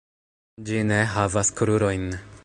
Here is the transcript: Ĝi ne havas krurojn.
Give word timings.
Ĝi 0.69 0.79
ne 0.91 0.97
havas 1.11 1.53
krurojn. 1.61 2.09